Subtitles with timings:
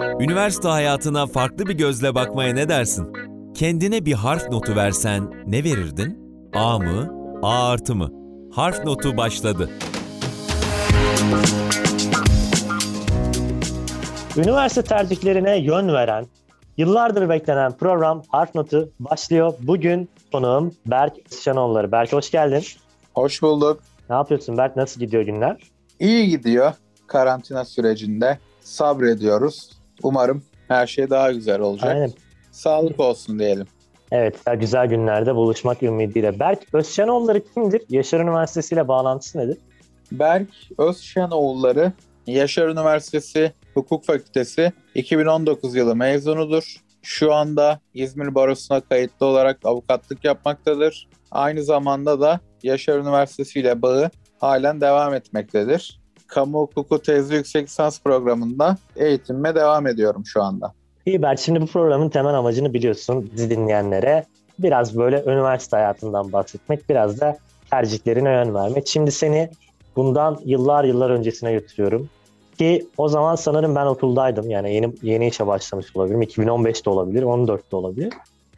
[0.00, 3.12] Üniversite hayatına farklı bir gözle bakmaya ne dersin?
[3.54, 6.18] Kendine bir harf notu versen ne verirdin?
[6.54, 7.14] A mı?
[7.42, 8.10] A artı mı?
[8.52, 9.70] Harf notu başladı.
[14.36, 16.26] Üniversite tercihlerine yön veren,
[16.76, 19.52] yıllardır beklenen program Harf Notu başlıyor.
[19.60, 21.14] Bugün konuğum Berk
[21.44, 21.92] Şanoğulları.
[21.92, 22.62] Berk hoş geldin.
[23.14, 23.80] Hoş bulduk.
[24.10, 24.76] Ne yapıyorsun Berk?
[24.76, 25.56] Nasıl gidiyor günler?
[26.00, 26.72] İyi gidiyor
[27.06, 28.38] karantina sürecinde.
[28.60, 29.79] Sabrediyoruz.
[30.02, 31.90] Umarım her şey daha güzel olacak.
[31.94, 32.12] Aynen.
[32.52, 33.66] Sağlık olsun diyelim.
[34.12, 36.40] Evet, güzel günlerde buluşmak ümidiyle.
[36.40, 37.82] Berk Özşenoğulları kimdir?
[37.88, 39.58] Yaşar Üniversitesi ile bağlantısı nedir?
[40.12, 41.92] Berk Özşenoğulları
[42.26, 46.76] Yaşar Üniversitesi Hukuk Fakültesi 2019 yılı mezunudur.
[47.02, 51.08] Şu anda İzmir Barosu'na kayıtlı olarak avukatlık yapmaktadır.
[51.30, 55.99] Aynı zamanda da Yaşar Üniversitesi ile bağı halen devam etmektedir.
[56.30, 60.72] Kamu hukuku tezli yüksek lisans programında eğitimime devam ediyorum şu anda.
[61.06, 64.24] İyi Berk, şimdi bu programın temel amacını biliyorsun bizi dinleyenlere.
[64.58, 67.38] Biraz böyle üniversite hayatından bahsetmek, biraz da
[67.70, 68.88] tercihlerine yön vermek.
[68.88, 69.50] Şimdi seni
[69.96, 72.08] bundan yıllar yıllar öncesine götürüyorum.
[72.58, 74.50] Ki o zaman sanırım ben okuldaydım.
[74.50, 76.22] Yani yeni yeni işe başlamış olabilirim.
[76.22, 78.12] 2015'te olabilir, 14'te olabilir.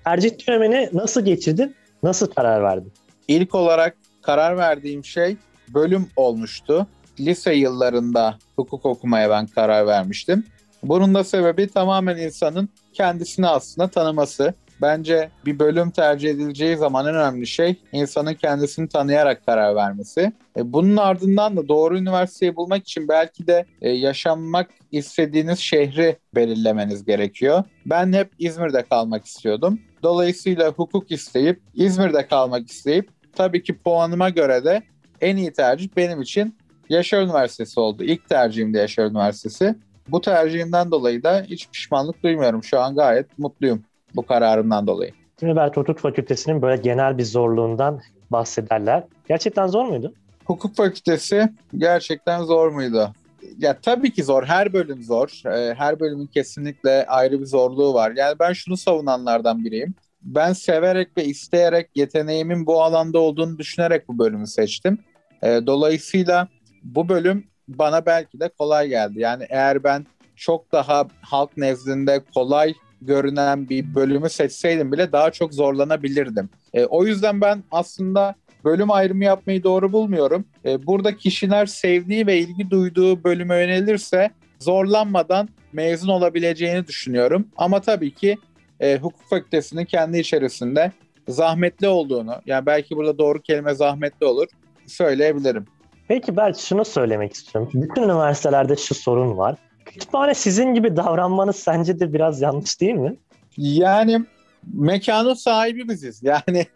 [0.04, 1.74] Tercih dönemini nasıl geçirdin?
[2.02, 2.92] Nasıl karar verdin?
[3.28, 5.36] İlk olarak karar verdiğim şey
[5.74, 6.86] bölüm olmuştu.
[7.20, 10.44] Lise yıllarında hukuk okumaya ben karar vermiştim.
[10.82, 14.54] Bunun da sebebi tamamen insanın kendisini aslında tanıması.
[14.82, 20.32] Bence bir bölüm tercih edileceği zaman en önemli şey insanın kendisini tanıyarak karar vermesi.
[20.56, 27.04] E, bunun ardından da doğru üniversiteyi bulmak için belki de e, yaşanmak istediğiniz şehri belirlemeniz
[27.04, 27.64] gerekiyor.
[27.86, 29.80] Ben hep İzmir'de kalmak istiyordum.
[30.02, 34.82] Dolayısıyla hukuk isteyip İzmir'de kalmak isteyip tabii ki puanıma göre de
[35.20, 36.56] en iyi tercih benim için
[36.92, 38.04] Yaşar Üniversitesi oldu.
[38.04, 39.74] İlk tercihim de Yaşar Üniversitesi.
[40.08, 42.64] Bu tercihimden dolayı da hiç pişmanlık duymuyorum.
[42.64, 43.82] Şu an gayet mutluyum
[44.14, 45.12] bu kararımdan dolayı.
[45.42, 48.00] Berk Hukuk Fakültesi'nin böyle genel bir zorluğundan
[48.30, 49.04] bahsederler.
[49.28, 50.14] Gerçekten zor muydu?
[50.44, 53.12] Hukuk Fakültesi gerçekten zor muydu?
[53.58, 54.44] Ya tabii ki zor.
[54.44, 55.42] Her bölüm zor.
[55.46, 58.12] Ee, her bölümün kesinlikle ayrı bir zorluğu var.
[58.16, 59.94] Yani ben şunu savunanlardan biriyim.
[60.22, 64.98] Ben severek ve isteyerek yeteneğimin bu alanda olduğunu düşünerek bu bölümü seçtim.
[65.42, 66.48] Ee, dolayısıyla
[66.84, 69.20] bu bölüm bana belki de kolay geldi.
[69.20, 70.06] Yani eğer ben
[70.36, 76.50] çok daha halk nezdinde kolay görünen bir bölümü seçseydim bile daha çok zorlanabilirdim.
[76.74, 78.34] E, o yüzden ben aslında
[78.64, 80.44] bölüm ayrımı yapmayı doğru bulmuyorum.
[80.64, 87.48] E, burada kişiler sevdiği ve ilgi duyduğu bölüme yönelirse zorlanmadan mezun olabileceğini düşünüyorum.
[87.56, 88.38] Ama tabii ki
[88.80, 90.92] e, hukuk fakültesinin kendi içerisinde
[91.28, 94.46] zahmetli olduğunu, yani belki burada doğru kelime zahmetli olur,
[94.86, 95.66] söyleyebilirim.
[96.12, 97.70] Peki ben şunu söylemek istiyorum.
[97.74, 99.56] Bütün üniversitelerde şu sorun var.
[99.84, 103.16] Kütüphane sizin gibi davranmanız sence de biraz yanlış değil mi?
[103.56, 104.24] Yani
[104.72, 106.22] mekanın sahibi biziz.
[106.22, 106.66] Yani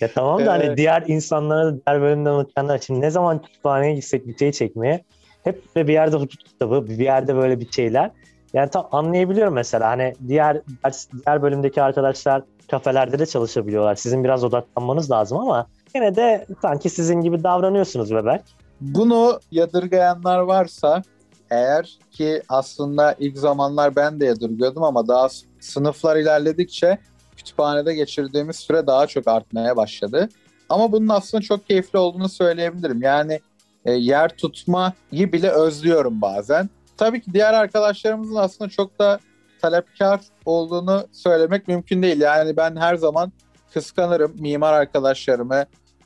[0.00, 4.36] ya tamam da hani diğer insanlara diğer bölümden okuyanlar için ne zaman kütüphaneye gitsek bir
[4.36, 5.04] şey çekmeye
[5.44, 8.10] hep bir yerde hukuk kitabı, bir yerde böyle bir şeyler.
[8.52, 10.60] Yani tam anlayabiliyorum mesela hani diğer
[11.26, 13.94] diğer bölümdeki arkadaşlar kafelerde de çalışabiliyorlar.
[13.94, 18.59] Sizin biraz odaklanmanız lazım ama yine de sanki sizin gibi davranıyorsunuz bebek.
[18.80, 21.02] Bunu yadırgayanlar varsa
[21.50, 25.28] eğer ki aslında ilk zamanlar ben de yadırgıyordum ama daha
[25.60, 26.98] sınıflar ilerledikçe
[27.36, 30.28] kütüphanede geçirdiğimiz süre daha çok artmaya başladı.
[30.68, 33.02] Ama bunun aslında çok keyifli olduğunu söyleyebilirim.
[33.02, 33.40] Yani
[33.84, 36.70] e, yer tutmayı bile özlüyorum bazen.
[36.96, 39.18] Tabii ki diğer arkadaşlarımızın aslında çok da
[39.62, 42.20] talepkar olduğunu söylemek mümkün değil.
[42.20, 43.32] Yani ben her zaman
[43.74, 45.64] kıskanırım mimar arkadaşlarımı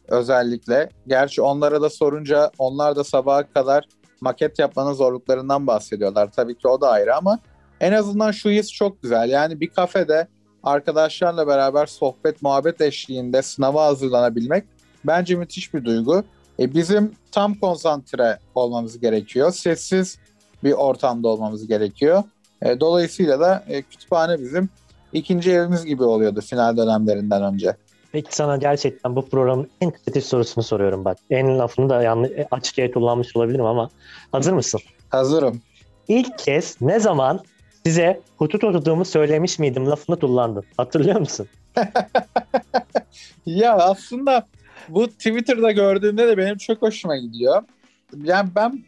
[0.08, 0.88] özellikle.
[1.06, 3.88] Gerçi onlara da sorunca onlar da sabaha kadar
[4.20, 6.32] maket yapmanın zorluklarından bahsediyorlar.
[6.32, 7.38] Tabii ki o da ayrı ama
[7.80, 9.30] en azından şu his çok güzel.
[9.30, 10.28] Yani bir kafede
[10.62, 14.64] arkadaşlarla beraber sohbet, muhabbet eşliğinde sınava hazırlanabilmek
[15.04, 16.24] bence müthiş bir duygu.
[16.58, 19.52] E bizim tam konsantre olmamız gerekiyor.
[19.52, 20.18] Sessiz
[20.64, 22.22] bir ortamda olmamız gerekiyor.
[22.62, 24.68] E, dolayısıyla da e, kütüphane bizim
[25.12, 27.76] ikinci evimiz gibi oluyordu final dönemlerinden önce.
[28.14, 31.18] Peki sana gerçekten bu programın en kritik sorusunu soruyorum bak.
[31.30, 33.90] En lafını da yanlış, açık yere kullanmış olabilirim ama
[34.32, 34.80] hazır mısın?
[35.08, 35.62] Hazırım.
[36.08, 37.40] İlk kez ne zaman
[37.84, 40.64] size hutut okuduğumu söylemiş miydim lafını kullandın.
[40.76, 41.48] Hatırlıyor musun?
[43.46, 44.46] ya aslında
[44.88, 47.62] bu Twitter'da gördüğümde de benim çok hoşuma gidiyor.
[48.24, 48.84] Yani ben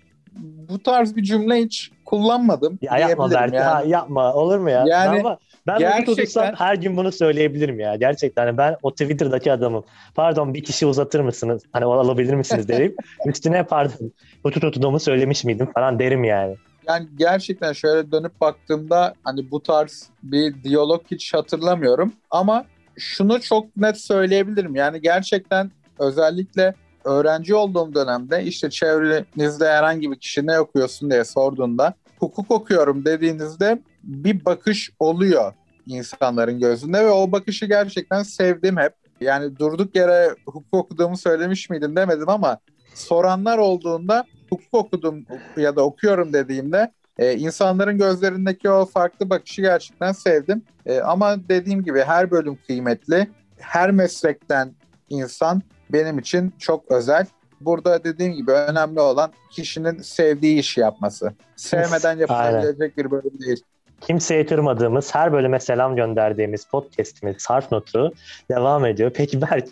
[0.68, 2.78] bu tarz bir cümle hiç kullanmadım.
[2.82, 3.64] Ya yapma Berk, yani.
[3.64, 4.84] ha, yapma olur mu ya?
[4.86, 6.14] Yani Ama ben gerçekten...
[6.14, 7.96] tutursam her gün bunu söyleyebilirim ya.
[7.96, 9.84] Gerçekten ben o Twitter'daki adamım.
[10.14, 11.62] Pardon bir kişi uzatır mısınız?
[11.72, 12.96] Hani alabilir misiniz derim.
[13.26, 14.12] Üstüne pardon.
[14.42, 16.56] Hutu tutuduğumu söylemiş miydim falan derim yani.
[16.88, 22.12] Yani gerçekten şöyle dönüp baktığımda hani bu tarz bir diyalog hiç hatırlamıyorum.
[22.30, 22.64] Ama
[22.98, 24.74] şunu çok net söyleyebilirim.
[24.74, 26.74] Yani gerçekten özellikle
[27.06, 33.82] öğrenci olduğum dönemde işte çevrenizde herhangi bir kişi ne okuyorsun diye sorduğunda hukuk okuyorum dediğinizde
[34.02, 35.52] bir bakış oluyor
[35.86, 38.92] insanların gözünde ve o bakışı gerçekten sevdim hep.
[39.20, 42.58] Yani durduk yere hukuk okuduğumu söylemiş miydim demedim ama
[42.94, 45.26] soranlar olduğunda hukuk okudum
[45.56, 50.62] ya da okuyorum dediğimde e, insanların gözlerindeki o farklı bakışı gerçekten sevdim.
[50.86, 53.30] E, ama dediğim gibi her bölüm kıymetli.
[53.58, 54.72] Her meslekten
[55.08, 57.26] insan benim için çok özel.
[57.60, 61.32] Burada dediğim gibi önemli olan kişinin sevdiği işi yapması.
[61.56, 63.62] Sevmeden yapılabilecek bir bölüm değil.
[64.00, 68.12] Kimseye kırmadığımız, her bölüme selam gönderdiğimiz podcastimiz Harf Notu
[68.50, 69.10] devam ediyor.
[69.14, 69.68] Peki Berk,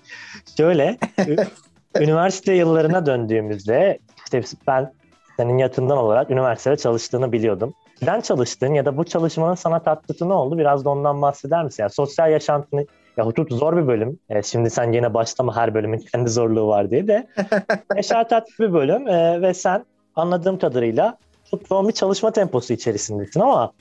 [0.57, 0.99] şöyle
[2.01, 4.93] üniversite yıllarına döndüğümüzde işte ben
[5.37, 7.75] senin yatından olarak üniversitede çalıştığını biliyordum.
[8.03, 10.59] Neden çalıştın ya da bu çalışmanın sana tatlısı ne oldu?
[10.59, 11.83] Biraz da ondan bahseder misin?
[11.83, 12.87] Yani sosyal yaşantını
[13.17, 14.19] ya hukuk zor bir bölüm.
[14.31, 17.27] E, şimdi sen yine başlama her bölümün kendi zorluğu var diye de.
[17.95, 19.85] Meşakkatli bir bölüm e, ve sen
[20.17, 21.19] anladığım kadarıyla
[21.51, 23.73] çok yoğun bir çalışma temposu içerisindesin ama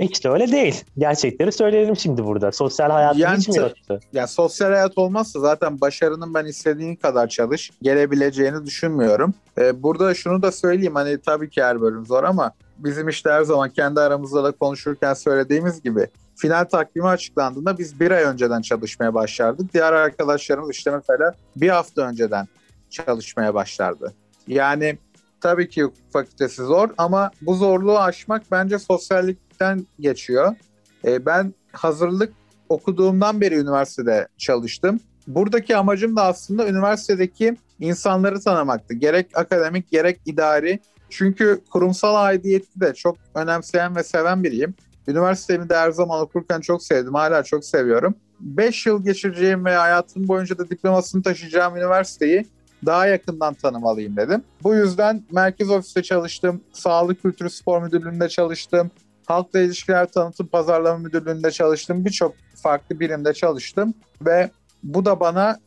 [0.00, 0.84] hiç de öyle değil.
[0.98, 2.52] Gerçekleri söyleyelim şimdi burada.
[2.52, 4.00] Sosyal hayatın yani, hiç mi yoktu?
[4.12, 9.34] Yani sosyal hayat olmazsa zaten başarının ben istediğin kadar çalış gelebileceğini düşünmüyorum.
[9.58, 13.42] Ee, burada şunu da söyleyeyim hani tabii ki her bölüm zor ama bizim işte her
[13.42, 19.14] zaman kendi aramızda da konuşurken söylediğimiz gibi final takvimi açıklandığında biz bir ay önceden çalışmaya
[19.14, 19.74] başlardık.
[19.74, 22.48] Diğer arkadaşlarımız işte mesela bir hafta önceden
[22.90, 24.14] çalışmaya başlardı.
[24.48, 24.98] Yani
[25.40, 30.56] tabii ki fakültesi zor ama bu zorluğu aşmak bence sosyallikten geçiyor.
[31.04, 32.32] E, ben hazırlık
[32.68, 35.00] okuduğumdan beri üniversitede çalıştım.
[35.26, 38.94] Buradaki amacım da aslında üniversitedeki insanları tanımaktı.
[38.94, 40.80] Gerek akademik gerek idari.
[41.10, 44.74] Çünkü kurumsal aidiyeti de çok önemseyen ve seven biriyim.
[45.08, 47.14] Üniversitemi de her zaman okurken çok sevdim.
[47.14, 48.14] Hala çok seviyorum.
[48.40, 52.46] 5 yıl geçireceğim ve hayatım boyunca da diplomasını taşıyacağım üniversiteyi
[52.86, 54.42] daha yakından tanımalıyım dedim.
[54.62, 56.60] Bu yüzden merkez ofiste çalıştım.
[56.72, 58.90] Sağlık Kültürü Spor Müdürlüğü'nde çalıştım.
[59.26, 62.04] Halkla İlişkiler Tanıtım Pazarlama Müdürlüğü'nde çalıştım.
[62.04, 64.50] Birçok farklı birimde çalıştım ve
[64.82, 65.58] bu da bana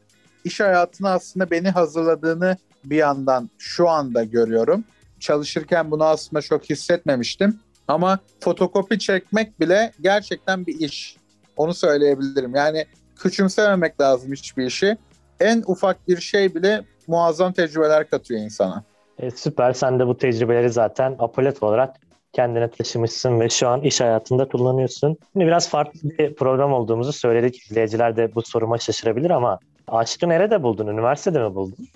[0.44, 4.84] iş hayatına aslında beni hazırladığını bir yandan şu anda görüyorum.
[5.20, 7.60] Çalışırken bunu aslında çok hissetmemiştim.
[7.88, 11.18] Ama fotokopi çekmek bile gerçekten bir iş.
[11.58, 12.56] Onu söyleyebilirim.
[12.56, 12.86] Yani
[13.16, 14.98] küçümsememek lazım hiçbir işi.
[15.40, 18.84] En ufak bir şey bile muazzam tecrübeler katıyor insana.
[19.20, 19.74] E, süper.
[19.74, 21.96] Sen de bu tecrübeleri zaten apolet olarak
[22.34, 25.18] kendine taşımışsın ve şu an iş hayatında kullanıyorsun.
[25.34, 27.72] Şimdi biraz farklı bir program olduğumuzu söyledik.
[27.72, 30.88] İzleyiciler de bu soruma şaşırabilir ama aşkı nerede buldun?
[30.88, 31.88] Üniversitede mi buldun?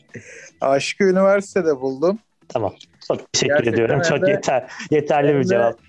[0.60, 2.18] aşkı üniversitede buldum.
[2.52, 2.74] Tamam.
[3.08, 4.02] Çok teşekkür Gerçekten ediyorum.
[4.02, 5.80] Çok de, yeter yeterli bir cevap.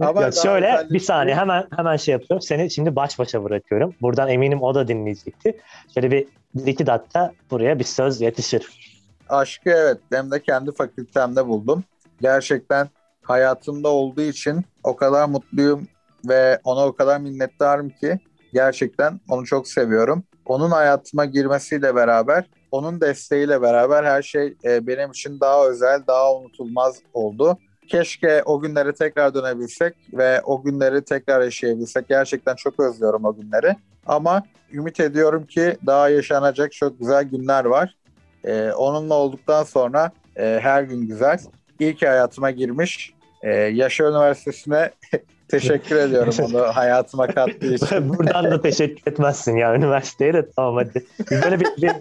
[0.20, 2.42] ya şöyle bir saniye hemen hemen şey yapıyorum.
[2.42, 3.94] Seni şimdi baş başa bırakıyorum.
[4.00, 5.60] Buradan eminim o da dinleyecekti.
[5.94, 8.68] Şöyle bir, bir iki dakika buraya bir söz yetişir.
[9.28, 11.84] Aşkı evet hem de kendi fakültemde buldum.
[12.20, 12.88] Gerçekten
[13.22, 15.88] hayatımda olduğu için o kadar mutluyum
[16.28, 18.18] ve ona o kadar minnettarım ki
[18.52, 20.24] gerçekten onu çok seviyorum.
[20.46, 26.34] Onun hayatıma girmesiyle beraber onun desteğiyle beraber her şey e, benim için daha özel, daha
[26.36, 27.58] unutulmaz oldu.
[27.88, 32.08] Keşke o günleri tekrar dönebilsek ve o günleri tekrar yaşayabilsek.
[32.08, 33.76] Gerçekten çok özlüyorum o günleri.
[34.06, 34.42] Ama
[34.72, 37.94] ümit ediyorum ki daha yaşanacak çok güzel günler var.
[38.44, 41.38] E, onunla olduktan sonra e, her gün güzel.
[41.80, 43.14] İyi ki hayatıma girmiş.
[43.42, 44.90] E, Yaşar Üniversitesi'ne
[45.50, 48.08] Teşekkür ediyorum onu hayatıma kattığı için.
[48.08, 51.04] Buradan da teşekkür etmezsin ya üniversiteye de tamam hadi.
[51.30, 51.92] Böyle bir, bir,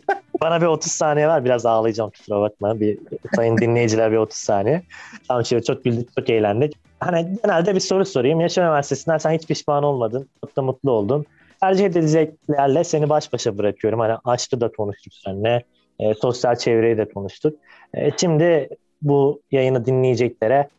[0.42, 2.80] bana bir 30 saniye var biraz ağlayacağım kusura bakma.
[2.80, 2.98] Bir
[3.36, 4.82] sayın dinleyiciler bir 30 saniye.
[5.28, 6.76] Tamam şimdi çok güldük çok eğlendik.
[7.00, 8.42] Hani genelde bir soru sorayım.
[8.42, 10.30] Yaşar Üniversitesi'nden sen hiç pişman olmadın.
[10.42, 11.26] Çok da mutlu oldun.
[11.62, 14.00] Tercih edileceklerle seni baş başa bırakıyorum.
[14.00, 15.64] Hani aşkı da konuştuk seninle.
[16.00, 17.56] E, sosyal çevreyi de konuştuk.
[17.94, 18.70] E, şimdi
[19.02, 20.70] bu yayını dinleyeceklere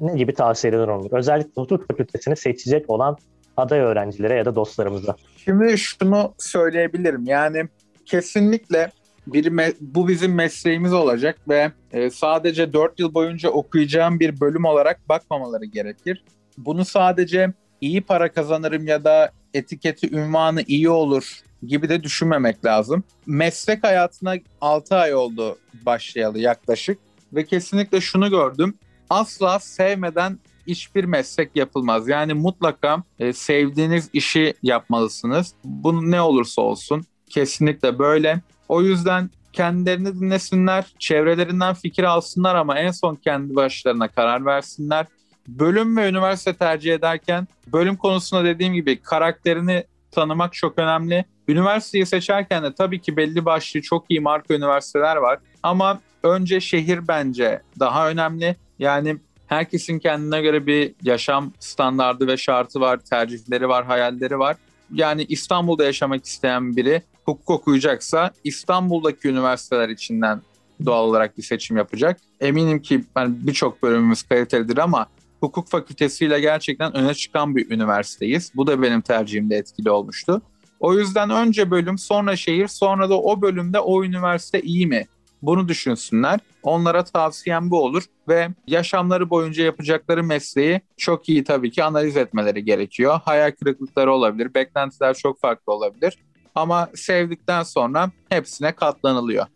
[0.00, 1.10] ne gibi tavsiyeler olur?
[1.12, 3.16] Özellikle hukuk fakültesini seçecek olan
[3.56, 5.16] aday öğrencilere ya da dostlarımıza.
[5.36, 7.24] Şimdi şunu söyleyebilirim.
[7.26, 7.68] Yani
[8.06, 8.90] kesinlikle
[9.26, 15.08] bir bu bizim mesleğimiz olacak ve e, sadece 4 yıl boyunca okuyacağım bir bölüm olarak
[15.08, 16.24] bakmamaları gerekir.
[16.58, 23.04] Bunu sadece iyi para kazanırım ya da etiketi, ünvanı iyi olur gibi de düşünmemek lazım.
[23.26, 26.98] Meslek hayatına 6 ay oldu başlayalı yaklaşık
[27.32, 28.74] ve kesinlikle şunu gördüm
[29.10, 32.08] asla sevmeden hiçbir meslek yapılmaz.
[32.08, 35.54] Yani mutlaka e, sevdiğiniz işi yapmalısınız.
[35.64, 38.40] Bu ne olursa olsun kesinlikle böyle.
[38.68, 45.06] O yüzden kendilerini dinlesinler, çevrelerinden fikir alsınlar ama en son kendi başlarına karar versinler.
[45.48, 51.24] Bölüm ve üniversite tercih ederken bölüm konusunda dediğim gibi karakterini tanımak çok önemli.
[51.48, 55.38] Üniversiteyi seçerken de tabii ki belli başlı çok iyi marka üniversiteler var.
[55.62, 58.56] Ama önce şehir bence daha önemli.
[58.78, 64.56] Yani herkesin kendine göre bir yaşam standardı ve şartı var, tercihleri var, hayalleri var.
[64.92, 70.42] Yani İstanbul'da yaşamak isteyen biri hukuk okuyacaksa İstanbul'daki üniversiteler içinden
[70.84, 72.20] doğal olarak bir seçim yapacak.
[72.40, 75.06] Eminim ki yani birçok bölümümüz kalitelidir ama
[75.40, 78.52] hukuk fakültesiyle gerçekten öne çıkan bir üniversiteyiz.
[78.54, 80.42] Bu da benim tercihimde etkili olmuştu.
[80.80, 85.06] O yüzden önce bölüm, sonra şehir, sonra da o bölümde o üniversite iyi mi?
[85.42, 86.40] Bunu düşünsünler.
[86.62, 92.64] Onlara tavsiyem bu olur ve yaşamları boyunca yapacakları mesleği çok iyi tabii ki analiz etmeleri
[92.64, 93.20] gerekiyor.
[93.24, 96.18] Hayal kırıklıkları olabilir, beklentiler çok farklı olabilir.
[96.54, 99.46] Ama sevdikten sonra hepsine katlanılıyor.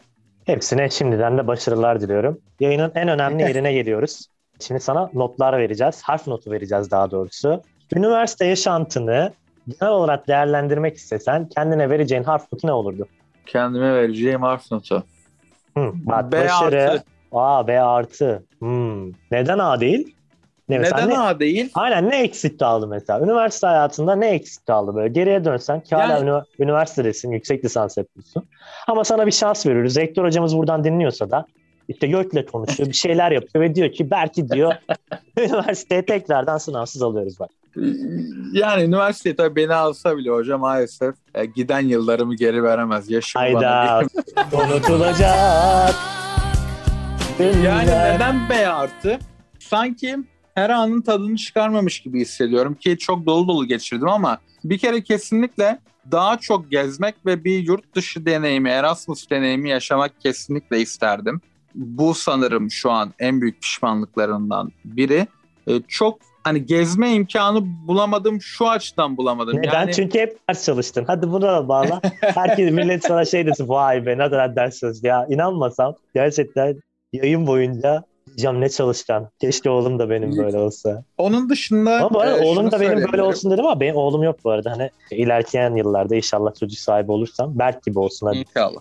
[0.45, 2.41] Hepsine şimdiden de başarılar diliyorum.
[2.61, 4.27] Yayının en önemli yerine geliyoruz.
[4.61, 6.03] Şimdi sana notlar vereceğiz.
[6.03, 7.63] Harf notu vereceğiz daha doğrusu.
[7.95, 9.33] Üniversite yaşantını
[9.69, 13.09] genel olarak değerlendirmek istesen kendine vereceğin harf notu ne olurdu?
[13.47, 15.05] Kendime vereceğim harf notu.
[15.81, 16.91] Hı, bak, B başarı.
[16.91, 17.05] artı.
[17.33, 18.43] Aa B artı.
[18.59, 19.09] Hmm.
[19.31, 20.15] Neden A değil?
[20.69, 21.71] Ne, Neden ne- A değil?
[21.75, 23.21] Aynen ne eksik kaldı mesela?
[23.21, 25.09] Üniversite hayatında ne eksik kaldı böyle?
[25.09, 28.45] Geriye dönsen ki hala Yani- ünivers- üniversitedesin, yüksek lisans yapıyorsun.
[28.89, 29.97] Ama sana bir şans veriyoruz.
[29.97, 31.45] Rektör hocamız buradan dinliyorsa da
[31.89, 34.73] işte Gök'le konuşuyor, bir şeyler yapıyor ve diyor ki belki diyor
[35.39, 37.51] üniversiteye tekrardan sınavsız alıyoruz bak.
[38.53, 43.11] Yani üniversite tabii beni alsa bile hoca maalesef e, giden yıllarımı geri veremez.
[43.11, 44.03] Yaşım Hayda
[44.53, 45.95] unutulacak.
[47.65, 49.19] Yani neden B artı?
[49.59, 50.17] Sanki
[50.55, 55.79] her anın tadını çıkarmamış gibi hissediyorum ki çok dolu dolu geçirdim ama bir kere kesinlikle
[56.11, 61.41] daha çok gezmek ve bir yurt dışı deneyimi, Erasmus deneyimi yaşamak kesinlikle isterdim.
[61.75, 65.27] Bu sanırım şu an en büyük pişmanlıklarından biri.
[65.69, 69.57] Ee, çok hani gezme imkanı bulamadım şu açıdan bulamadım.
[69.57, 69.73] Neden?
[69.73, 71.05] Yani Çünkü hep ders çalıştın.
[71.07, 72.01] Hadi buna da bağla.
[72.21, 73.69] Herkes millet sana şey desin.
[73.69, 75.07] Vay be ne kadar ders çalıştı.
[75.07, 76.81] Ya inanmasam gerçekten
[77.13, 79.29] yayın boyunca diyeceğim ne çalışkan.
[79.41, 81.05] Keşke oğlum da benim böyle olsa.
[81.19, 84.23] onun dışında Ama bu arada e, oğlum da benim böyle olsun dedim ama benim oğlum
[84.23, 84.71] yok bu arada.
[84.71, 88.39] Hani ilerleyen yıllarda inşallah çocuk sahibi olursam Berk gibi olsun hadi.
[88.39, 88.81] İnşallah.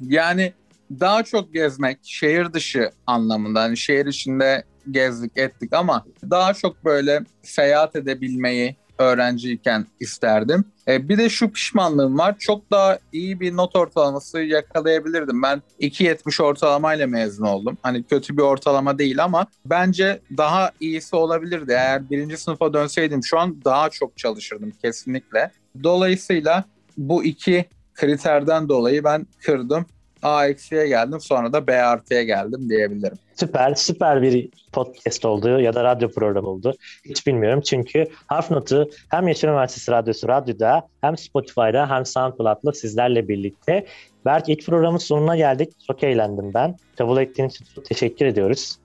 [0.00, 0.52] Yani
[0.90, 7.20] daha çok gezmek şehir dışı anlamında hani şehir içinde gezdik ettik ama daha çok böyle
[7.42, 10.64] seyahat edebilmeyi öğrenciyken isterdim.
[10.88, 12.38] E, bir de şu pişmanlığım var.
[12.38, 15.42] Çok daha iyi bir not ortalaması yakalayabilirdim.
[15.42, 17.78] Ben 2.70 ortalamayla mezun oldum.
[17.82, 21.72] Hani kötü bir ortalama değil ama bence daha iyisi olabilirdi.
[21.72, 25.50] Eğer birinci sınıfa dönseydim şu an daha çok çalışırdım kesinlikle.
[25.82, 26.64] Dolayısıyla
[26.96, 27.64] bu iki
[27.94, 29.86] kriterden dolayı ben kırdım.
[30.22, 33.18] A eksiye geldim sonra da B artıya geldim diyebilirim.
[33.34, 36.74] Süper, süper bir podcast oldu ya da radyo programı oldu.
[37.04, 43.28] Hiç bilmiyorum çünkü Harf Notu hem Yaşar Üniversitesi Radyosu Radyo'da hem Spotify'da hem SoundCloud'da sizlerle
[43.28, 43.86] birlikte.
[44.24, 45.72] Berk ilk programın sonuna geldik.
[45.86, 46.76] Çok eğlendim ben.
[46.98, 48.76] Kabul ettiğin için çok teşekkür ediyoruz.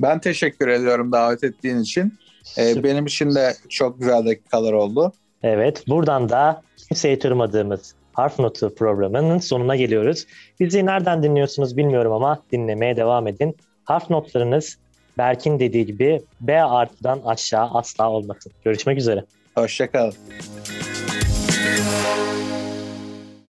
[0.00, 2.18] Ben teşekkür ediyorum davet ettiğin için.
[2.58, 5.12] Ee, benim için de çok güzel dakikalar oldu.
[5.42, 10.26] Evet, buradan da kimseyi kırmadığımız Harf Notu programının sonuna geliyoruz.
[10.60, 13.56] Bizi nereden dinliyorsunuz bilmiyorum ama dinlemeye devam edin.
[13.84, 14.78] Harf notlarınız
[15.18, 18.52] Berk'in dediği gibi B artıdan aşağı asla olmasın.
[18.64, 19.24] Görüşmek üzere.
[19.54, 20.14] Hoşçakalın.